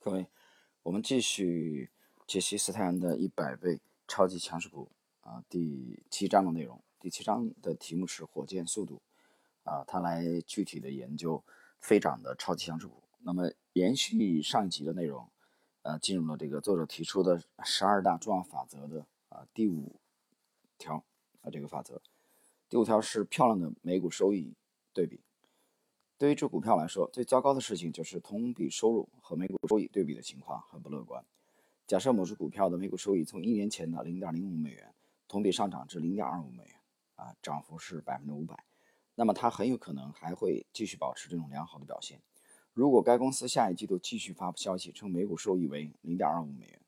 [0.00, 0.28] 各位，
[0.84, 1.90] 我们继续
[2.24, 4.88] 解析斯泰恩的一百倍超级强势股
[5.22, 6.80] 啊，第七章的内容。
[7.00, 9.02] 第七章的题目是火箭速度
[9.64, 11.42] 啊，他来具体的研究
[11.80, 13.02] 飞涨的超级强势股。
[13.22, 15.28] 那么延续上一集的内容，
[15.82, 19.96] 呃，进入了这个作者提出的十二大重要法则的啊第五
[20.78, 21.04] 条
[21.42, 22.00] 啊这个法则。
[22.68, 24.54] 第五条是漂亮的每股收益
[24.92, 25.20] 对比。
[26.18, 31.24] 对于这股票来说，最糟糕的事情就是同比收入和每股收益对比的情况很不乐观。
[31.86, 34.92] 假设某只股票的每股收益从一年前的零点零五美元
[35.28, 36.74] 同比上涨至零点二五美元，
[37.14, 38.64] 啊，涨幅是百分之五百，
[39.14, 42.20] 那么它很有可能还会继续保持这种良好的表现。
[42.74, 46.80] 如果该公司下一季度继续发布消息称每股收益为零点二五美元，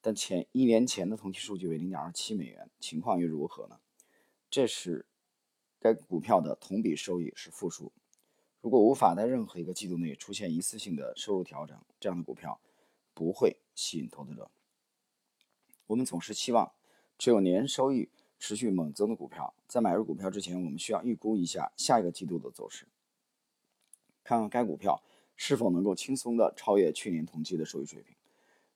[0.00, 3.80] 但前一年前的同期数据为零点二七美元，情况又如何呢？
[4.48, 5.06] 这是
[5.80, 7.90] 该股票的同比收益是负数。
[8.60, 12.60] 如果无法在任何一个季度内出现一次性的收入调整，这样的股票
[13.14, 14.50] 不会吸引投资者。
[15.86, 16.72] 我们总是期望
[17.18, 19.54] 持有年收益持续猛增的股票。
[19.66, 22.86] 在买入股票之前，我们需要预估一下下一个季度的走势，
[24.22, 25.02] 看看该股票
[25.36, 28.14] 是否能够轻松的超越去年同期的收益水平。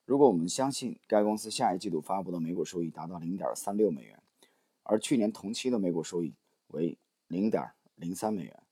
[0.06, 4.22] 如果我们相信该公司下一季度发布的每股收益达到零点三六美元，
[4.82, 6.34] 而去年同期的每股收益
[6.68, 8.63] 为零点零三美元。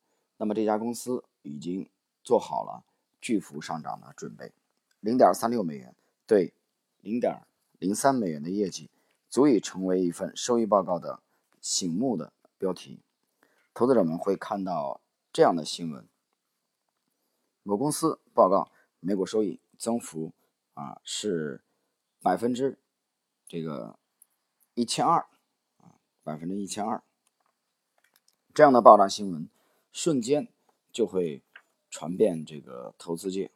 [0.42, 1.88] 那么这家公司已经
[2.24, 2.82] 做好了
[3.20, 4.52] 巨幅上涨的准备，
[4.98, 5.94] 零点三六美元
[6.26, 6.52] 对
[6.98, 7.46] 零点
[7.78, 8.90] 零三美元的业绩，
[9.30, 11.22] 足以成为一份收益报告的
[11.60, 13.04] 醒目的标题。
[13.72, 15.00] 投资者们会看到
[15.32, 16.08] 这样的新闻：
[17.62, 20.32] 某公司报告每股收益增幅
[20.74, 21.62] 啊是
[22.20, 22.76] 百分之
[23.46, 23.96] 这个
[24.74, 25.24] 一千二
[25.76, 27.00] 啊百分之一千二，
[28.52, 29.48] 这样的爆炸新闻。
[29.92, 30.48] 瞬间
[30.90, 31.42] 就会
[31.90, 33.50] 传遍这个投资界。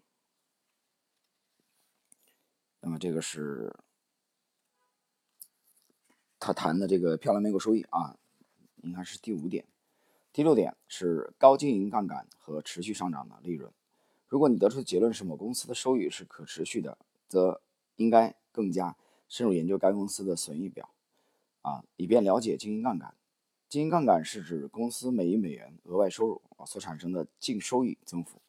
[2.81, 3.75] 那么这个是
[6.39, 8.17] 他谈的这个漂亮美股收益啊，
[8.83, 9.67] 应该是第五点。
[10.33, 13.73] 第六点是高经营杠杆和持续上涨的利润。
[14.29, 17.63] 如果你得出的结论是某公司的收益是可持续的，则
[17.96, 18.96] 应该更加
[19.29, 20.91] 深入研究该公司的损益表
[21.63, 23.14] 啊，以便了解经营杠杆。
[23.77, 28.41] 经营杠杆是指公司每一美元额外收入啊所产生的净收益增幅。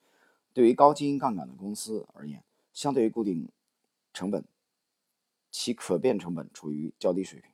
[0.53, 3.49] 对于高经营杠杆的公司而言，相对于固定
[4.13, 4.45] 成本，
[5.51, 7.51] 其可变成本处于较低水平。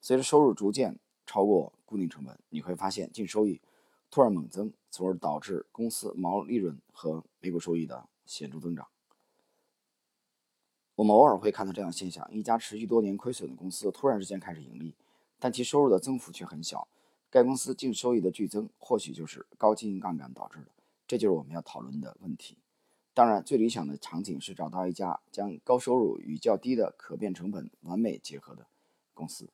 [0.00, 3.60] 随着收入逐渐超过固定成本，你会发现净收益
[4.10, 8.88] 突然猛增，从而导致公司毛利润和每股收益的显著增长。
[10.96, 14.96] 我们偶尔会看到这样现象：一家持续多年亏损的公司突然之间开始盈利，
[15.38, 16.88] 但其收入的增幅却很小。
[17.34, 20.68] 该公司净收益的剧增，或许就是高经营杠杆导致的，
[21.04, 22.58] 这就是我们要讨论的问题。
[23.12, 28.68] 当然，最理想的场景是找到一家将高收入与较低的可变成本完美结合的
[29.14, 29.50] 公司。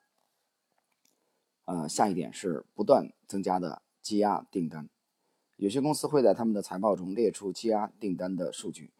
[1.64, 4.86] 呃，下一点是不断增加的积压订单。
[5.56, 8.91] 有些公司会在他们的财报中列出积压订单的数据。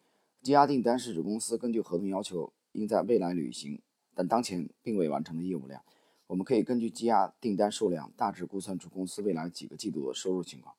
[0.41, 3.83] 积压订单是指公司根据合同要求应在未来履行，
[4.15, 5.83] 但当前并未完成的业务量。
[6.31, 10.73] 我们可以根据积压订单数量大致估算出公司未来几个季度的收入情况。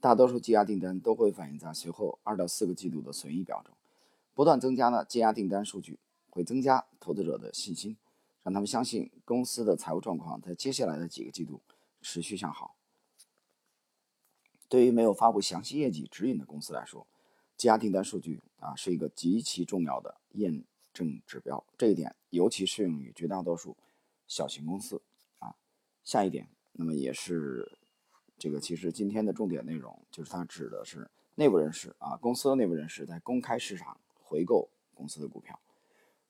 [0.00, 3.76] 大多数积压订单都会反映在随后二到四个季度的损益表中。
[4.32, 5.98] 不断增加的积压订单数据
[6.30, 7.98] 会增加投资者的信心，
[8.42, 11.60] 让他们相信公司的财务状况在接下来的几个季度
[12.00, 12.74] 持续向好。
[14.70, 17.06] 对于没有发布详细业绩指引的公司来说，
[17.58, 21.62] 积压订单数据啊是一个极其重要的验证指标。
[21.76, 23.76] 这一点尤其适用于绝大多数。
[24.26, 25.00] 小型公司
[25.38, 25.54] 啊，
[26.02, 27.70] 下一点，那么也是
[28.38, 35.58] 这个其实今天的重点内容，就是它指的是内部人士啊，公司的内部人士在公开市场回购公司的股票。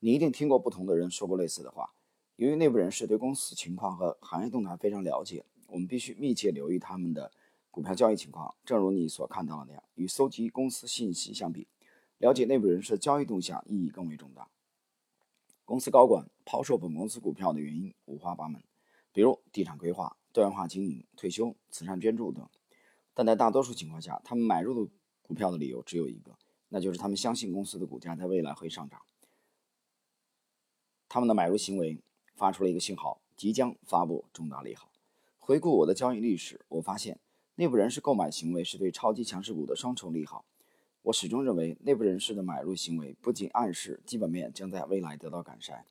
[0.00, 1.94] 你一定听过不同的人说过类似的话。
[2.36, 7.30] 由于内部人士对公司情况和行业动态非常了解，我们必须密切留意他们的
[7.70, 8.54] 股票交易情况。
[8.64, 11.68] 正如你所看到的那样，与搜集公司信息相比，
[12.18, 14.48] 了解内部人士的交易动向意义更为重大。
[15.64, 18.62] 公司高管抛售本公司股票的原因五花八门，
[19.12, 22.46] 比如地产规划、多元化经营、退休、慈善捐助等。
[23.14, 26.36] 但在大多数情况下，他们买入的股票的理由只有一个，
[26.68, 29.00] 那就是他们相信公司的股价在未来会上涨。
[31.08, 32.02] 他们的买入行为
[32.34, 34.90] 发出了一个信号，即将发布重大利好。
[35.38, 37.20] 回顾我的交易历史，我发现
[37.54, 40.44] 内部人士购买行为是对超级强势股的双重利好。
[41.04, 45.84] 我始终认为，内部人士的买入行为不仅暗示基本面将在未来得到改善，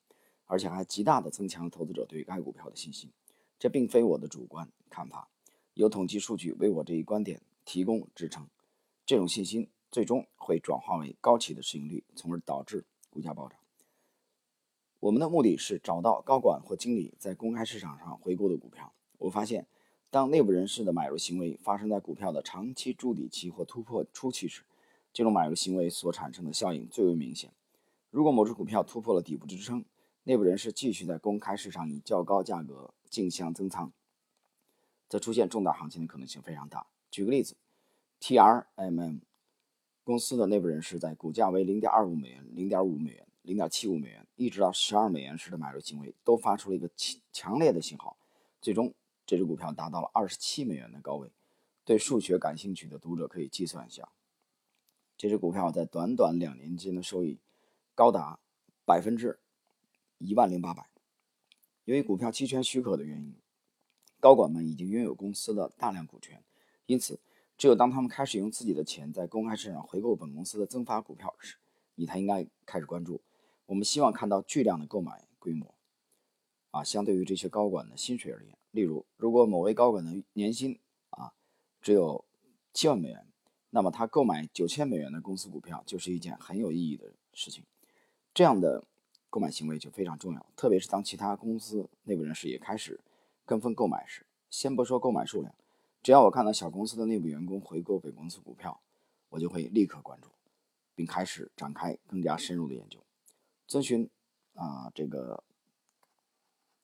[0.45, 3.11] 而且还极大地增强投资者对该股票的信心。
[3.59, 5.29] 这并非我的主观看法，
[5.75, 8.47] 有统计数据为我这一观点提供支撑。
[9.05, 13.59] 这种信心最终会转化为高企的市盈率，从而导致股价暴涨。
[14.99, 18.91] 我们的目的是找到高管或经理在公开市场上回购的股票。
[19.19, 19.67] 我发现，
[20.09, 24.63] 当内部人士的买入行为发生在股票的长期筑底期或突破初期时，
[25.13, 27.51] 这种买入行为所产生的效应最为明显。
[28.09, 29.85] 如果某只股票突破了底部支撑，
[30.23, 33.93] 内部人士继续在公开市场以较高价格竞相增仓，
[35.07, 36.87] 则出现重大行情的可能性非常大。
[37.09, 37.55] 举个例子
[38.19, 39.19] ，TRMM
[40.03, 43.25] 公司的内部人士在股价为零点二五美元、零点五美元。
[43.43, 48.15] 零点七五美元，一直到十二美元时的买入行为都发出了一个强强烈的信号，
[48.61, 48.93] 最终
[49.25, 51.29] 这只股票达到了二十七美元的高位。
[51.83, 54.07] 对数学感兴趣的读者可以计算一下，
[55.23, 57.39] 这只股票在短短两年间的收益
[57.95, 58.41] 高达
[58.83, 59.39] 百分之
[60.17, 60.89] 一万零八百。
[61.85, 63.33] 由于股票期权许可的原因，
[64.19, 66.43] 高管们已经拥有公司的大量股权，
[66.87, 67.21] 因此
[67.57, 71.55] 只有当他们开始用自己的钱在公开市场回购本公司的增发股票时，
[71.95, 73.21] 你才应该开始关注。
[73.67, 75.73] 我们希望看到巨量的购买规模，
[76.71, 80.77] 啊，相对于这些高管的薪水而言，例如，如果某位高管的年薪
[81.11, 81.31] 啊
[81.81, 82.25] 只有
[82.73, 83.25] 七万美元，
[83.75, 87.63] 那么他购买九千美元的公司股票就是一件很有意义的事情。
[88.31, 88.83] 这样的
[89.31, 92.99] 购买行为就非常重要，特别是当其他公司内部人士也开始
[93.47, 94.27] 跟风购买时。
[94.47, 95.51] 先不说购买数量，
[96.03, 98.79] 只要我看到小公司的内部员工回购本公司股票，
[99.29, 100.29] 我就会立刻关注，
[100.93, 102.99] 并开始展开更加深入的研究。
[103.65, 104.07] 遵循
[104.53, 105.43] 啊这个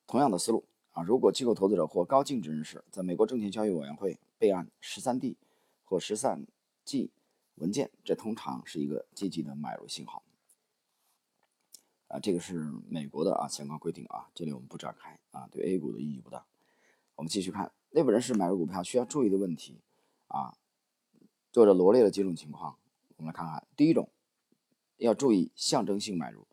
[0.07, 5.37] 同样的思路啊，如果机构投资者或高净值人士在美国证券交易委员会备案十三 D
[5.83, 6.47] 或十三
[6.89, 7.11] G
[7.53, 10.23] 文件，这通常是一个积极的买入信号。
[12.07, 12.55] 啊，这个是
[12.89, 16.47] 美国的啊相关规定啊，这里我们不展开啊，对 A 股的意义不大。
[17.13, 19.83] 我们继续看内部人士买入股票需要注意的问题
[20.29, 20.57] 啊，
[21.51, 22.79] 作者罗列了几种情况，
[23.17, 23.67] 我们来看看。
[23.75, 24.09] 第一种，
[24.97, 26.47] 要注意象征性买入。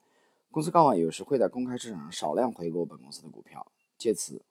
[0.51, 4.45] 公司高管有时会在公开市场上少量回购本公司的股票，借此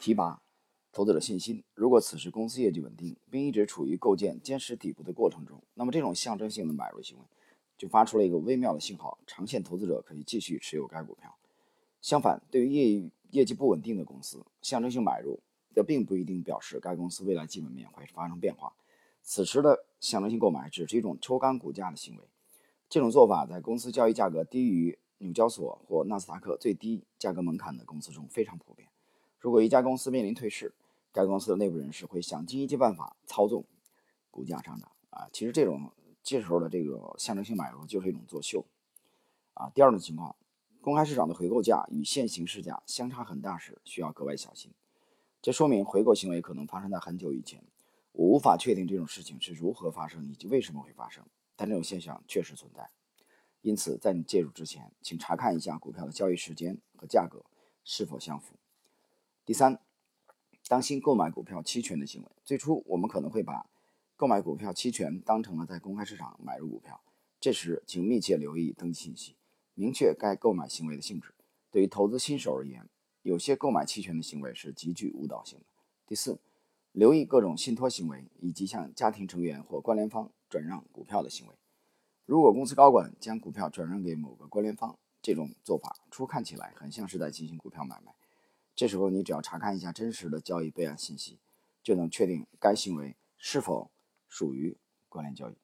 [0.00, 0.42] 提拔
[0.92, 1.62] 投资者信心。
[1.74, 7.24] 如果此时公司业绩稳定，并一直处于构建坚实底部的过程中，那么这种象征性的买入行为
[7.76, 11.36] 就发出了一个微妙的信号：长线投资者可以继续持有该股票。
[12.00, 15.40] 相反，对于业业绩不稳定的公司，象征性买入
[15.74, 18.72] 这并不一定表示该公司未来基本面会发生变化。
[19.22, 22.22] 此时的象征性购买只是一种抽干股价的行为。
[22.88, 24.98] 这种做法在公司交易价格低于。
[25.20, 28.88] 纽交所或纳斯达克最低价格门槛的公司中非常普遍。
[29.40, 30.72] 如果一家公司面临退市，
[31.18, 33.64] 该公司的内部人士会想尽一切办法操纵
[34.30, 34.92] 股价上涨。
[35.10, 35.90] 啊，其实这种
[36.22, 38.64] 这时候的这个象征性买入就是一种作秀。
[39.54, 40.36] 啊，第二种情况，
[40.80, 44.72] 公开市场的回购价与现行市价相差很大时，需要格外小心。
[45.42, 47.64] 这说明回购行为可能发生在很久以前。
[48.12, 51.26] 我无法确定这种事情是如何发生以及为什么会发生，
[51.56, 52.88] 但这种现象确实存在。
[53.62, 57.44] 因此，在你介入之前，请查看一下股票的交易时间和价格
[57.82, 58.54] 是否相符。
[59.44, 59.80] 第三，
[60.68, 62.28] 当心购买股票期权的行为。
[62.44, 63.66] 最初，我们可能会把
[64.16, 67.00] 购买股票期权当成了在公开市场买入股票，
[67.40, 69.36] 这时请密切留意登记信息，
[69.72, 71.32] 明确该购买行为的性质。
[71.70, 72.86] 对于投资新手而言，
[73.22, 75.64] 有些购买期权的行为是极具误导性的。
[76.06, 76.38] 第四，
[76.92, 81.54] 留意各种信托行为以及向家庭成员或关联方转让股票的行为。
[82.26, 88.14] 如果公司高管将股票转让给某个关联方，这种做法初看起来很像是在进行股票买卖。
[88.78, 91.40] 这时候你只要查看一下真实的交易备案信息，
[91.82, 93.90] 就能确定该行为是否
[94.28, 94.76] 属于
[95.08, 95.56] 关联交易。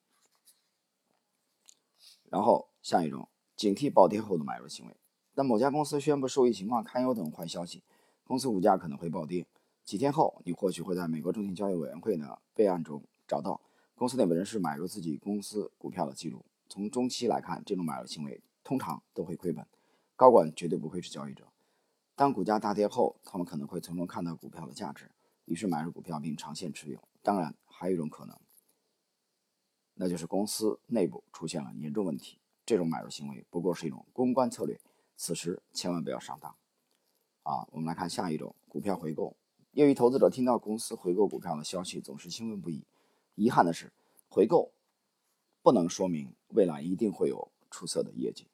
[2.29, 4.97] 然后下一种，警惕暴跌后的买入行为。
[5.33, 7.81] 当某家公司宣布收益情况堪忧等坏消息，
[8.25, 9.45] 公司股价可能会暴跌。
[9.85, 13.61] 几天后，你或许会在美国证券交易委员会的备案中找到
[13.95, 16.43] 公司内部人士买入自己公司股票的记录。
[16.67, 19.65] 从中期来看，这种买入行为通常都会亏本，
[20.17, 21.47] 高管绝对不会是交易者。
[22.15, 25.11] 当股价大跌后，他们可能会从中看到股票的价值，
[25.43, 26.99] 于是买入股票并长线持有。
[27.21, 28.39] 当然，还有一种可能，
[29.95, 34.79] 那就是公司内部出现了严重问题，这种买入行为不过是一种公关策略。
[35.17, 36.55] 此时千万不要上当。
[37.43, 39.35] 啊，我们来看下一种股票回购。
[39.71, 42.85] 业余投资者听到公司回购股票的消息总是兴奋不已。
[43.35, 43.91] 遗憾的是，
[44.29, 44.71] 回购。
[45.61, 48.47] 不能说明未来一定会有出色的业绩。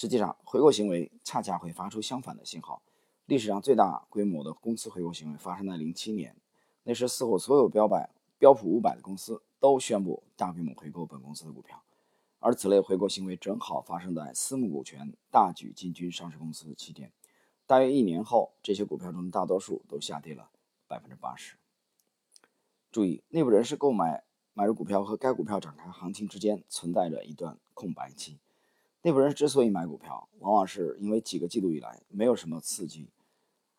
[0.00, 2.80] 实际上，回购行为恰恰会发出相反的信号。
[3.26, 6.36] 历史上最大规模的公司回购行为发生在零七年，
[6.84, 11.82] 那时似乎所有标百标普五百的公司都宣布大规模回购本公司的股票，
[12.38, 17.10] 而此类回购行为正好发生在私募股权大举进军上市公司的期间。
[17.66, 20.48] 大约一年后，这些股票中的大多数都下跌了
[20.86, 21.56] 百分之八十。
[22.92, 24.22] 注意，内部人士购买。
[24.54, 28.40] 买入股票和该股票展开行情之间存在着一段空白期。
[29.08, 33.08] 内部人士之所以买股票，往往是因为几个季度以来没有什么刺激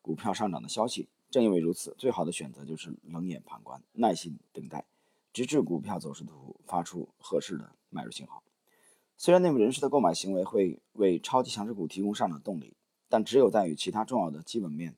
[0.02, 1.08] 股票上涨的消息。
[1.30, 4.84] 正因为如此，最好的选择就是冷眼旁观，耐心等待，
[5.32, 8.42] 直至股票走势图发出合适的买入信号。
[9.16, 12.74] 虽然内部人士的购买行为会为超级强势股提供上涨动力，
[13.08, 14.96] 但只有在与其他重要的基本面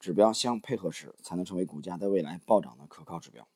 [0.00, 3.46] 指标相配合时，才能成为股价在未来暴涨的可靠指标。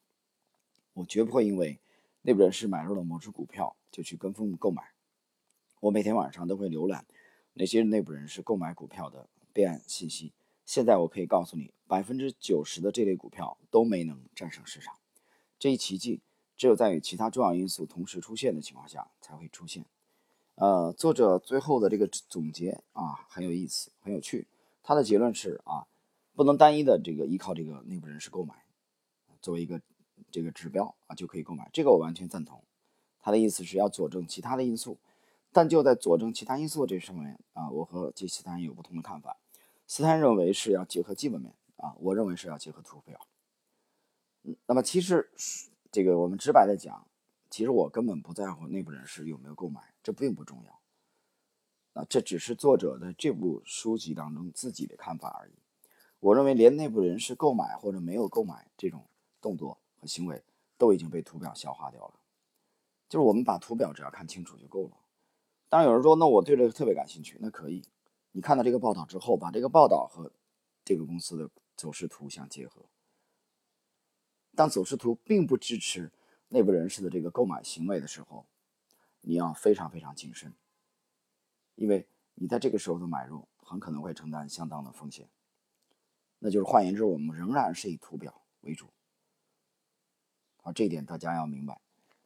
[0.93, 1.81] 我绝不会因为
[2.21, 4.85] 内部人士买入了某只股票就去跟风购买。
[5.83, 7.05] 我每天晚上都会浏览
[7.55, 10.33] 那些内部人士购买股票的备案信息。
[10.65, 14.95] 现在我可以告诉你，百分之九十的这类股票都没能战胜市场。
[15.59, 16.21] 这一奇迹
[16.57, 19.85] 只有在与其他重要因素同时出现的情况下才会出现。
[20.55, 24.47] 呃，作者最后的这个总结啊很有意思，很有趣。
[24.85, 25.89] 他的结论是啊，
[26.37, 28.55] 不能单一的这个依靠这个内部人士购买
[29.41, 29.83] 作为一个
[30.31, 31.69] 这个指标啊就可以购买。
[31.73, 32.63] 这个我完全赞同。
[33.21, 34.99] 他的意思是要佐证其他的因素，
[35.53, 39.37] 但就在佐证其他因素这上面啊，我和杰西坦有不同的看法。
[39.87, 43.21] 斯坦认为是要结合基本面啊，我认为是要结合图表。
[44.45, 45.31] 嗯，那么其实
[45.91, 47.07] 这个我们直白的讲，
[47.51, 50.81] 其实我根本不在乎内部人士有没有购买，这并不重要。
[52.01, 55.53] 啊，这只是作者的这部书籍当中自己的看法而已。
[56.21, 59.05] 我认为连内部人士购买或者没有购买这种
[59.43, 60.43] 动作和行为
[60.79, 62.15] 都已经被图表消化掉了。
[63.11, 64.97] 就是我们把图表只要看清楚就够了。
[65.73, 67.83] 当然有人说，那我对这个特别感兴趣，那可以。
[68.33, 70.31] 你看到这个报道之后，把这个报道和
[70.85, 72.85] 这个公司的走势图相结合。
[74.55, 76.13] 当走势图并不支持
[76.49, 78.45] 内部人士的这个购买行为的时候，
[79.23, 80.53] 你要非常非常谨慎，
[81.75, 85.31] 因为你在这个时候的买入很可能会承担相当的风险。
[86.41, 88.89] 那就是换言之，我们仍然是以图表为主。
[90.59, 91.81] 好，这一点大家要明白。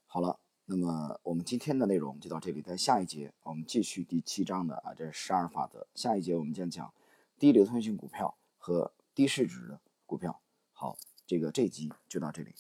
[0.07, 0.41] 好了。
[0.69, 5.87] 那么我们今天的内容就到这里，在下一节我们继续第七章的啊，这十二法则。
[5.95, 6.93] 下一节我们将讲
[7.39, 10.41] 低流通性股票和低市值的股票。
[10.73, 12.53] 好，这个这集就到这里。